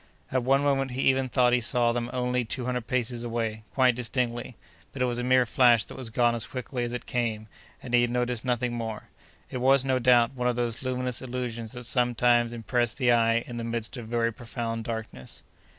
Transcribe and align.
At 0.31 0.41
one 0.41 0.63
moment 0.63 0.89
he 0.89 1.01
even 1.03 1.29
thought 1.29 1.51
that 1.51 1.57
he 1.57 1.59
saw 1.59 1.91
them 1.91 2.09
only 2.11 2.43
two 2.43 2.65
hundred 2.65 2.87
paces 2.87 3.21
away, 3.21 3.61
quite 3.75 3.93
distinctly, 3.93 4.55
but 4.91 4.99
it 5.03 5.05
was 5.05 5.19
a 5.19 5.23
mere 5.23 5.45
flash 5.45 5.85
that 5.85 5.95
was 5.95 6.09
gone 6.09 6.33
as 6.33 6.47
quickly 6.47 6.83
as 6.83 6.91
it 6.91 7.05
came, 7.05 7.45
and 7.83 7.93
he 7.93 8.07
noticed 8.07 8.43
nothing 8.43 8.73
more. 8.73 9.09
It 9.51 9.57
was, 9.57 9.85
no 9.85 9.99
doubt, 9.99 10.33
one 10.33 10.47
of 10.47 10.55
those 10.55 10.81
luminous 10.81 11.21
illusions 11.21 11.73
that 11.73 11.83
sometimes 11.83 12.51
impress 12.51 12.95
the 12.95 13.11
eye 13.11 13.43
in 13.45 13.57
the 13.57 13.63
midst 13.63 13.95
of 13.95 14.07
very 14.07 14.33
profound 14.33 14.85
darkness. 14.85 15.43